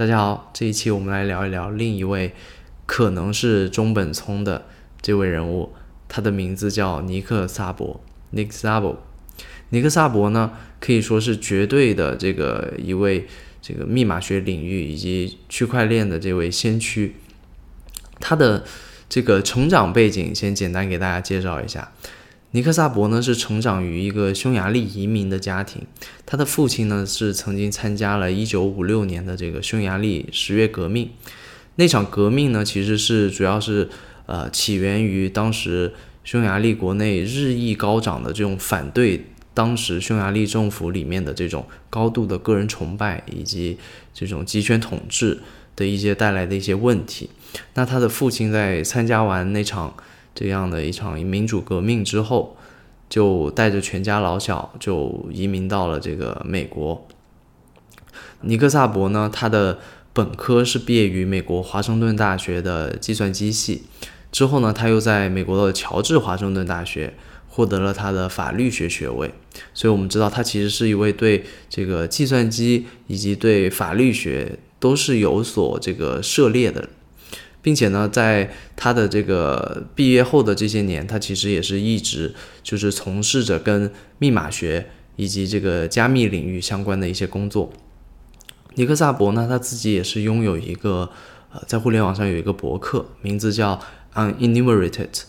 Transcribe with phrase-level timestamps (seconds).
[0.00, 2.32] 大家好，这一期我们来聊一聊另一位
[2.86, 4.64] 可能是中本聪的
[5.02, 5.74] 这位人物，
[6.08, 8.00] 他的名字叫尼克萨博
[8.32, 8.96] （Nick Sabo）。
[9.68, 13.28] 尼克萨博呢，可以说是绝对的这个一位
[13.60, 17.16] 这个密码学领域以及区块链的这位先驱。
[18.20, 18.64] 他的
[19.10, 21.92] 这个成长背景，先简单给大家介绍一下。
[22.52, 25.86] 尼克萨博呢是成长于一个匈牙利移民的家庭，
[26.26, 31.10] 他的父亲呢是曾经参加了1956年的这个匈牙利十月革命。
[31.76, 33.88] 那场革命呢其实是主要是
[34.26, 35.94] 呃起源于当时
[36.24, 43.78] 匈牙利国内日益高涨的这种反对当时匈牙利政府里面的这种高度的个人崇拜以及
[44.12, 45.38] 这种集权统治
[45.76, 47.30] 的一些带来的一些问题。
[47.74, 49.94] 那他的父亲在参加完那场。
[50.34, 52.56] 这样的一场民主革命之后，
[53.08, 57.06] 就带着全家老小就移民到了这个美国。
[58.42, 59.78] 尼克萨博呢，他的
[60.12, 63.82] 本科是毕业于美国华盛顿大学的计算机系，
[64.32, 67.14] 之后呢，他又在美国的乔治华盛顿大学
[67.48, 69.32] 获得了他的法律学学位。
[69.74, 76.88] 所以，我们知道他其实是一位对这个计算机以及对法律学都是有所这个涉猎的。
[77.62, 84.86] 并且呢，在他的这个毕业后的这些年，他其实也是一直就是从事着跟密码学
[85.16, 87.70] 以及这个加密领域相关的一些工作。
[88.76, 91.10] 尼克萨博呢，他自己也是拥有一个
[91.52, 93.80] 呃，在互联网上有一个博客，名字叫
[94.14, 95.22] Unenumerated。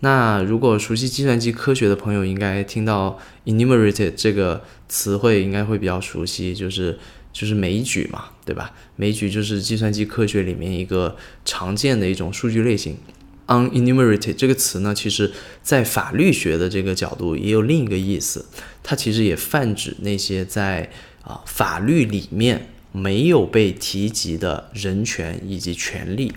[0.00, 6.98] 那如果熟悉计算机科学的朋友，应该听到 Enumerated 这个词汇，应该会比较熟悉，就是。
[7.32, 8.72] 就是枚举嘛，对吧？
[8.96, 12.96] 枚举就是计算机科学里面一个常见的一种数据类型。
[13.46, 18.44] Unenumerated 这个词呢，其实在法律学的这个角度也有另一个意思，
[18.82, 20.90] 它其实也泛指那些在
[21.22, 26.32] 啊法律里面没有被提及的人权以及权利。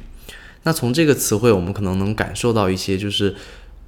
[0.64, 3.36] 那从这个词汇，我们可能能感受到一些，就是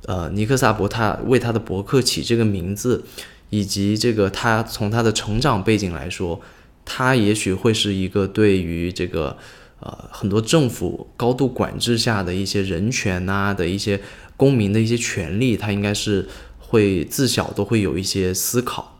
[0.06, 3.06] 呃尼克萨博他为他的博客起这个名字，
[3.52, 6.42] 以及这个他从他的成长背景来说。
[6.86, 9.38] 它也许会是一个对于这个
[9.80, 14.02] 呃很多政府高度管制下的一些人权呐的一些
[14.36, 16.28] 公民的一些权利，它应该是
[16.60, 19.00] 会自小都会有一些思考。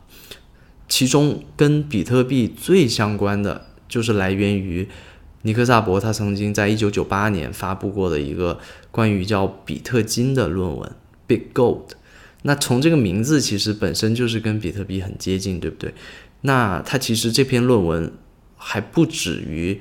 [0.88, 4.86] 其中跟比特币最相关的就是来源于
[5.42, 8.58] 尼克萨博他曾经在一九九八年发布过的一个
[8.90, 10.88] 关于叫比特金的论文
[11.26, 11.88] 《Big Gold》。
[12.42, 15.94] 那从这个名字其实本身就是跟比特币很接近，对不对？
[16.46, 18.12] 那它其实这篇论文
[18.56, 19.80] 还不止于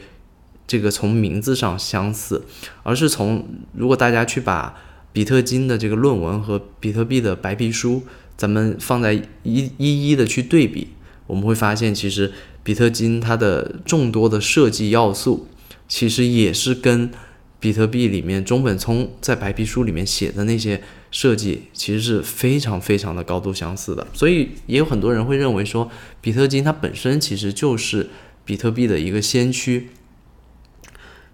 [0.65, 2.43] 这个从名字上相似，
[2.83, 4.75] 而是从如果大家去把
[5.11, 8.03] 比特金的这个论文和比特币的白皮书，
[8.35, 9.13] 咱们放在
[9.43, 10.89] 一一一的去对比，
[11.27, 12.31] 我们会发现其实
[12.63, 15.47] 比特金它的众多的设计要素，
[15.87, 17.11] 其实也是跟。
[17.59, 25.87] 比特币里面中本聪在白皮书里面写的那些设计，其实是非常非常的高度相似的，所以也有很多人会认为说，
[26.19, 28.09] 比特金它本身其实就是
[28.43, 29.91] 比特币的一个先驱。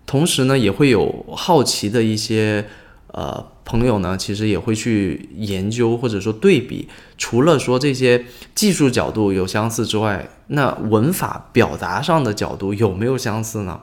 [0.06, 2.68] 同时呢，也会有好奇的一些
[3.08, 13.80] 呃朋友呢，其实也会去研究或者说对比，除了说这些技术角度有相似之外，那文法表达上的角度有没有相似呢？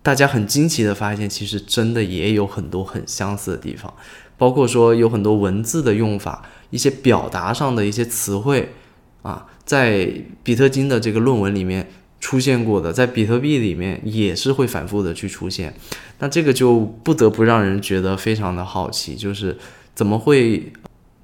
[0.00, 3.92] 大家很惊奇的发现，其实真的也有很多很相似的地方，
[4.38, 8.72] 包括说有很多文字的用法，一些表达上的一些词汇
[9.20, 10.10] 啊，在
[10.42, 11.90] 比特金的这个论文里面
[12.20, 15.74] 出现过的，在比特币里面也是会反复的去出现。
[16.20, 19.58] 那这个就不得不让人觉得非常的好奇，就是
[19.94, 20.72] 怎么会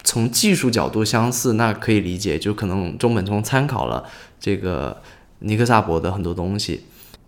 [0.03, 1.55] 从技术角度相似？
[1.55, 4.05] 那可以理解，就可能中本聪参考了
[4.39, 5.01] 这个
[5.39, 6.83] 尼克萨博的很多东西。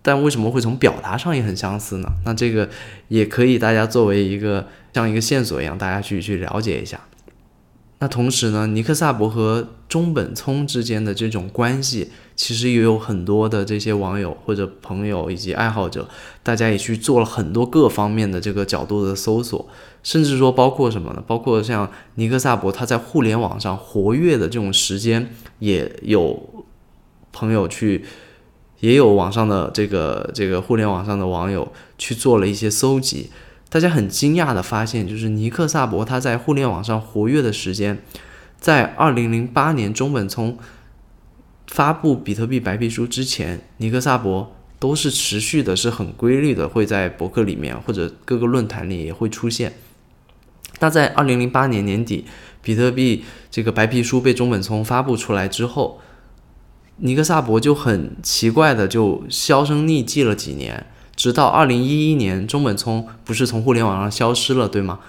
[0.07, 2.09] 但为什么会从表达上也很相似呢？
[2.25, 2.69] 那这个
[3.09, 7.01] 也可以大家作为一个像一个线索一样，大家去去了解一下。
[7.99, 16.09] 那同时呢，尼克萨博和中本聪之间的这种关系，其实也有很多的这些网友或者朋友以及爱好者，
[16.45, 19.67] 大家也去做了很多各方面的这个角度的搜索，
[20.05, 21.25] 甚至说包括什么呢？
[21.27, 26.65] 包括像尼克萨博他在互联网上活跃的这种时间，也有
[27.33, 28.05] 朋友去。
[28.81, 33.31] 也有网上的这个这个互联网上的网友去做了一些搜集，
[33.71, 38.03] 大家很惊讶的发现，就是尼克萨博他在互联网上活跃的时间，
[38.61, 40.59] 在二零零八年中本聪
[41.69, 49.73] 发布比特币白皮书之前，尼克萨博都是持续的，是很规律的，会在博客里面或者各个论坛里也会出现。
[50.81, 52.27] 那在二零零八年年底，
[52.61, 56.01] 比特币这个白皮书被中本聪发布出来之后。
[56.99, 65.01] 尼克萨博就很奇怪的就销声匿迹了几年，直到二零一一年，中本聪不是从互联网上消失了，对吗？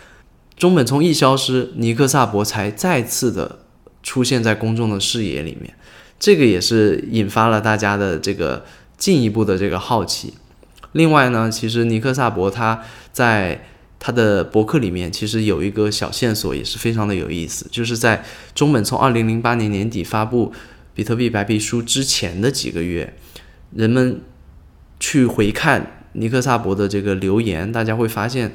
[0.57, 3.59] 中本聪一消失，尼克萨博才再次的
[4.03, 5.73] 出现在公众的视野里面，
[6.19, 8.65] 这个也是引发了大家的这个
[8.97, 10.33] 进一步的这个好奇。
[10.91, 12.83] 另外呢，其实尼克萨博他
[13.13, 13.65] 在
[13.97, 20.51] 他的博客里面，其实有一个小线索，也是非常的有意思，就是在中本聪二零零八年年底发布。
[20.97, 23.13] 比特币白皮书之前的几个月，
[23.71, 24.19] 人们
[24.99, 28.51] 去回看尼克萨博的这个留言，大家会发现，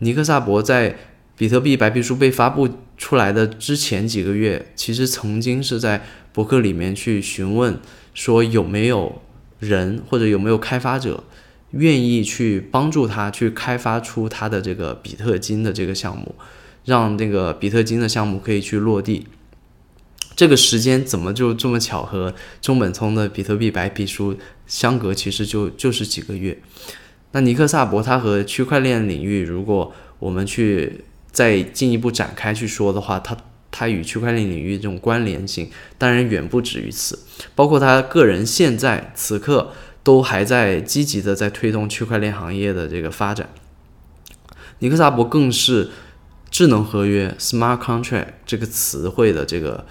[0.00, 0.96] 尼克萨博在
[1.36, 2.68] 比特币白皮书被发布
[2.98, 6.02] 出来的之前几个月，其实曾经是在
[6.32, 7.78] 博客里面去询问，
[8.12, 9.22] 说有没有
[9.60, 11.22] 人或者有没有开发者
[11.70, 16.34] 愿意去帮助他去开发出他的这个比特金的这个项目，
[16.84, 19.28] 让这个比特金的项目可以去落地。
[20.36, 24.36] 这个时间怎么就这么巧合中本聪的比特币白皮书
[24.66, 25.14] 相隔？
[25.14, 26.58] 其实就就是几个月。
[27.32, 33.34] 那尼克萨博他和区块链领域，如果我们去再进一步展开去说的话，他
[33.70, 37.18] 他与区块链领域这种关联性当然远不止于此。
[37.54, 39.72] 包括他个人现在此刻
[40.02, 43.48] 都还在积极的在推动区块链行业的这个发展。
[44.80, 45.88] 尼克萨博更是
[46.50, 49.86] 智能合约 （smart contract） 这个词汇的这个。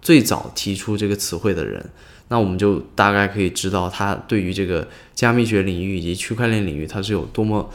[0.00, 1.84] 最早提出这个词汇的人，
[2.28, 7.70] 那我们就大概可以知道他对于这个加密学领域以及区块链领域，它是有多么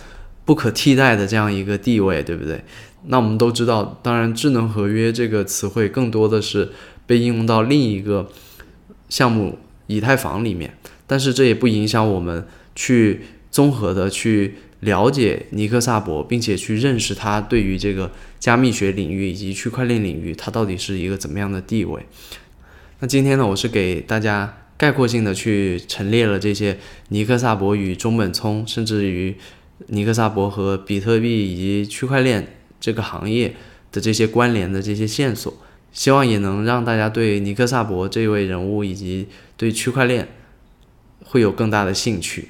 [0.45, 2.63] 不可替代的这样一个地位，对不对？
[3.07, 6.71] 那我们都知道，当然，智能合约这个词汇更多的是
[7.05, 8.29] 被应用到另一个
[9.09, 13.21] 项目以太坊里面，但是这也不影响我们去
[13.51, 14.55] 综合的去。
[14.83, 22.05] 了解尼克萨博，并且去认识他对于这个加密学领域以及区块链领域，它到底是一个怎么样的地位？
[22.99, 26.77] 那今天呢，我是给大家概括性的去陈列了这些
[27.09, 29.35] 尼克萨博与中本聪，甚至于
[29.87, 33.55] 尼克萨博和比特币以及区块链这个行业
[33.91, 35.53] 的这些关联的这些线索，
[35.91, 39.27] 希望也能让大家对尼克萨博这位人物以及
[39.57, 40.29] 对区块链
[41.23, 42.49] 会有更大的兴趣。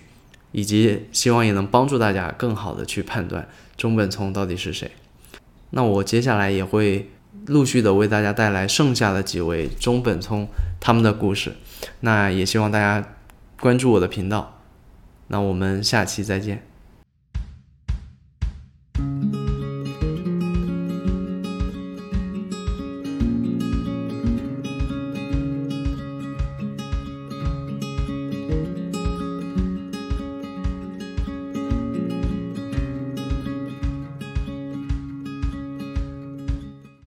[0.54, 4.90] 以及希望也能帮助大家更好的去判断中本聪到底是谁。
[5.72, 7.10] 那我接下来也会
[7.48, 10.48] 陆续的为大家带来剩下的几位中本聪
[10.80, 11.54] 他们的故事。
[12.00, 13.16] 那也希望大家
[13.60, 14.60] 关注我的频道。
[15.28, 16.73] 那我们下期再见。